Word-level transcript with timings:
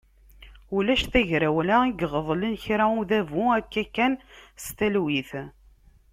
Ulac 0.75 1.03
tagrawla 1.11 1.77
iɣeḍlen 2.03 2.53
kra 2.63 2.85
n 2.91 2.95
udabu 2.99 3.43
akka 3.59 3.83
kan 3.95 4.13
s 4.63 4.65
talwit. 4.77 5.31